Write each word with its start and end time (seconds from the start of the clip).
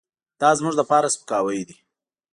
دازموږ 0.41 0.73
لپاره 0.81 1.11
سپکاوی 1.15 1.61
دی. 1.67 1.77